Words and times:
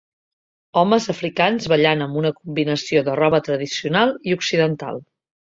Homes 0.79 1.05
africans 1.13 1.67
ballant 1.73 2.01
amb 2.05 2.17
una 2.23 2.31
combinació 2.39 3.05
de 3.11 3.15
roba 3.21 3.41
tradicional 3.51 4.17
i 4.33 4.37
occidental. 4.41 5.01